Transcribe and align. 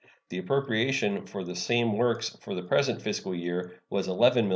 The 0.29 0.39
appropriation 0.39 1.27
for 1.27 1.43
the 1.43 1.55
same 1.55 1.95
works 1.95 2.29
for 2.41 2.55
the 2.55 2.63
present 2.63 3.03
fiscal 3.03 3.35
year 3.35 3.79
was 3.91 4.07
$11,984,518. 4.07 4.49